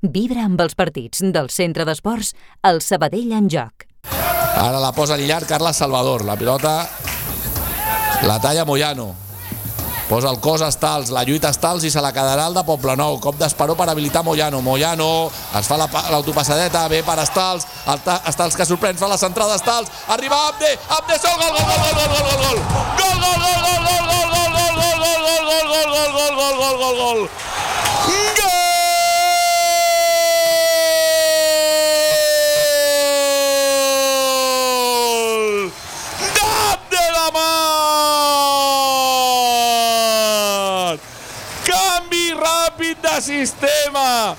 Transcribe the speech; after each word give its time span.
Vibra 0.00 0.46
amb 0.48 0.60
els 0.64 0.72
partits 0.72 1.20
del 1.20 1.50
centre 1.52 1.84
d'esports 1.84 2.32
el 2.64 2.78
Sabadell 2.80 3.34
en 3.36 3.50
joc. 3.52 3.84
Ara 4.08 4.78
la 4.80 4.94
posa 4.96 5.18
en 5.18 5.26
llarg 5.28 5.44
Carles 5.46 5.76
Salvador. 5.76 6.24
La 6.24 6.36
pilota 6.40 6.88
la 8.22 8.38
talla 8.40 8.64
Moyano. 8.64 9.12
Posa 10.08 10.30
el 10.30 10.40
cos 10.40 10.62
a 10.62 10.68
Estals, 10.72 11.10
la 11.12 11.22
lluita 11.22 11.48
a 11.48 11.54
Estals 11.54 11.84
i 11.84 11.90
se 11.92 12.00
la 12.00 12.14
quedarà 12.16 12.48
el 12.48 12.56
de 12.56 12.64
Poblenou. 12.64 13.20
Cop 13.20 13.36
d'esperó 13.36 13.76
per 13.76 13.90
habilitar 13.92 14.24
Moyano. 14.24 14.62
Moyano 14.64 15.30
es 15.60 15.68
fa 15.68 15.76
l'autopassadeta, 15.76 16.88
ve 16.88 17.02
per 17.04 17.18
Estals. 17.20 17.68
Estals 18.26 18.56
que 18.56 18.64
sorprèn, 18.64 18.96
fa 18.96 19.06
la 19.06 19.20
centrada 19.20 19.60
Estals. 19.60 19.92
Arriba 20.08 20.40
Abde, 20.48 20.78
Abde 20.96 21.20
sol, 21.20 21.36
gol, 21.36 21.52
gol, 21.52 21.64
gol, 21.68 21.92
gol, 21.92 22.08
gol, 22.08 22.24
gol, 22.24 22.40
gol. 22.40 22.58
Gol, 22.96 23.16
gol, 23.20 23.36
gol, 23.44 23.60
gol, 23.68 23.84
gol, 23.84 24.00
gol, 24.08 24.40
gol, 24.40 24.64
gol, 24.64 24.96
gol, 24.96 25.20
gol, 25.20 25.36
gol, 25.36 25.60
gol, 25.60 26.00
gol, 26.00 26.16
gol, 26.16 26.34
gol, 26.40 26.56
gol, 26.56 26.76
gol, 26.80 26.96
gol. 27.04 28.39
Sistema, 43.20 44.36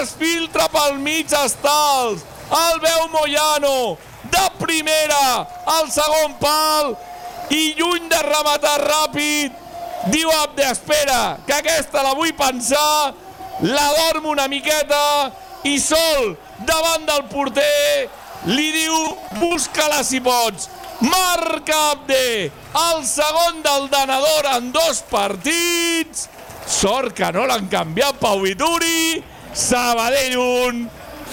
es 0.00 0.14
filtra 0.18 0.68
pel 0.72 0.98
mig 0.98 1.32
Estals, 1.44 2.24
el 2.50 2.80
veu 2.80 3.08
Moyano, 3.12 3.96
de 4.30 4.46
primera, 4.58 5.46
al 5.66 5.90
segon 5.92 6.36
pal, 6.40 6.94
i 7.50 7.74
lluny 7.78 8.08
de 8.10 8.20
rematar 8.26 8.78
ràpid, 8.82 9.54
diu 10.12 10.30
Abde, 10.42 10.66
espera, 10.70 11.38
que 11.46 11.54
aquesta 11.54 12.02
la 12.02 12.14
vull 12.18 12.34
pensar, 12.38 13.14
la 13.62 13.86
dormo 13.98 14.30
una 14.34 14.48
miqueta, 14.48 15.32
i 15.66 15.78
sol, 15.82 16.34
davant 16.66 17.06
del 17.08 17.26
porter, 17.30 18.08
li 18.46 18.70
diu, 18.74 18.96
busca-la 19.40 20.02
si 20.06 20.20
pots. 20.22 20.68
Marca 21.00 21.78
Abde, 21.92 22.50
el 22.80 23.04
segon 23.04 23.62
del 23.64 23.90
Danador 23.92 24.48
en 24.54 24.70
dos 24.72 25.02
partits, 25.10 26.28
Sort 26.66 27.14
que 27.14 27.28
no 27.30 27.44
l'han 27.46 27.68
canviat 27.70 28.18
Pau 28.18 28.40
Vituri. 28.42 29.22
Sabadell 29.54 30.34
1, 30.34 30.80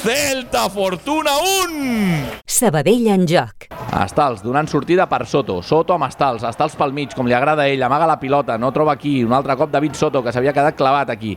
Celta 0.03 0.67
Fortuna 0.69 1.33
1. 1.65 2.43
Sabadell 2.45 3.07
en 3.15 3.25
joc. 3.27 3.65
Estals 3.97 4.43
donant 4.45 4.69
sortida 4.69 5.07
per 5.09 5.25
Soto. 5.25 5.57
Soto 5.65 5.97
amb 5.97 6.05
Estals. 6.05 6.45
Estals 6.45 6.77
pel 6.77 6.93
mig, 6.93 7.17
com 7.17 7.25
li 7.25 7.33
agrada 7.33 7.65
a 7.65 7.73
ell. 7.73 7.81
Amaga 7.81 8.07
la 8.07 8.19
pilota. 8.21 8.59
No 8.61 8.69
troba 8.71 8.93
aquí. 8.93 9.23
Un 9.25 9.33
altre 9.33 9.57
cop 9.57 9.73
David 9.73 9.97
Soto, 9.97 10.21
que 10.21 10.31
s'havia 10.31 10.53
quedat 10.53 10.77
clavat 10.77 11.09
aquí. 11.09 11.33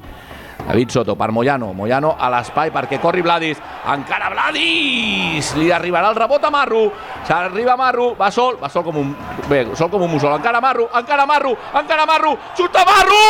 David 0.67 0.91
Soto 0.91 1.14
per 1.14 1.31
Moyano, 1.31 1.72
Moyano 1.72 2.17
a 2.19 2.28
l'espai 2.28 2.72
perquè 2.75 2.98
corri 2.98 3.22
Vladis, 3.22 3.61
encara 3.86 4.33
Vladis! 4.33 5.53
Li 5.55 5.70
arribarà 5.70 6.11
el 6.11 6.19
rebot 6.19 6.42
a 6.42 6.50
Marro, 6.50 6.91
s'arriba 7.22 7.77
Marro, 7.78 8.14
va 8.19 8.33
sol, 8.34 8.59
va 8.59 8.69
sol 8.69 8.83
com 8.83 8.98
un, 8.98 9.14
bé, 9.47 9.62
sol 9.78 9.91
com 9.92 10.03
un 10.03 10.11
mussol, 10.11 10.34
encara 10.34 10.61
Marro, 10.61 10.89
encara 10.92 11.25
Marro, 11.25 11.55
encara 11.72 12.06
Marro, 12.11 12.34
xuta 12.59 12.83
Marro! 12.84 13.25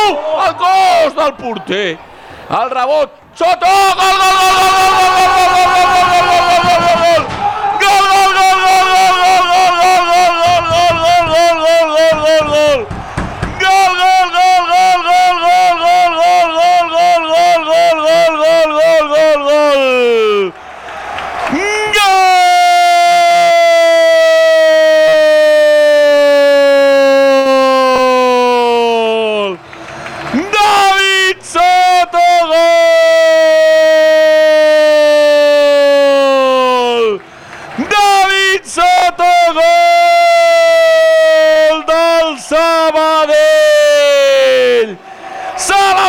El 0.47 0.57
gos 0.63 1.17
del 1.21 1.33
porter! 1.37 1.87
El 2.49 2.69
rebot, 2.73 3.25
Soto! 3.37 3.69
Gol, 3.69 4.17
gol, 4.17 4.37
gol, 4.41 4.55
gol, 4.57 4.71
gol, 4.73 4.97
gol, 4.97 5.27
gol! 5.29 5.36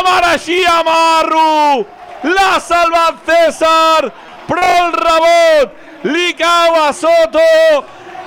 Mereixia 0.07 0.81
Marro! 0.83 1.85
L'ha 2.23 2.59
salvat 2.59 3.21
César, 3.25 4.09
però 4.47 4.69
el 4.83 4.91
rebot 4.97 6.05
li 6.11 6.33
cau 6.39 6.75
a 6.81 6.91
Soto 6.93 7.45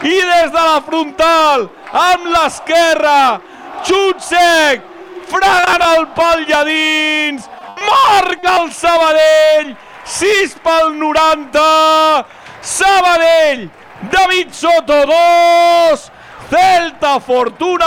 i 0.02 0.14
des 0.16 0.50
de 0.54 0.62
la 0.68 0.80
frontal, 0.86 1.68
amb 1.92 2.30
l'esquerra, 2.32 3.40
xut 3.84 4.24
sec, 4.24 4.82
fregant 5.28 5.84
el 5.90 6.06
pal 6.16 6.46
lladins, 6.48 7.48
marca 7.82 8.56
el 8.62 8.72
Sabadell, 8.72 9.74
6 10.16 10.56
pel 10.64 10.90
90, 10.98 12.24
Sabadell, 12.62 13.68
David 14.10 14.56
Soto 14.56 15.04
2, 15.12 16.08
Celta 16.52 17.18
Fortuna 17.24 17.86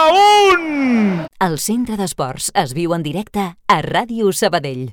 1! 0.57 1.27
El 1.45 1.59
centre 1.61 1.99
d'esports 1.99 2.47
es 2.57 2.71
viu 2.73 2.95
en 2.97 3.03
directe 3.05 3.43
a 3.53 3.75
Ràdio 3.85 4.31
Sabadell. 4.33 4.87